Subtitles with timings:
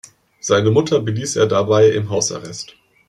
[0.39, 2.75] Seine Mutter beließ er dabei im Hausarrest.